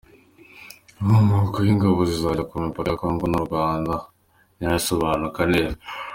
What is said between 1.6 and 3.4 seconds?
y’ingabo zizajya ku mipaka ya kongo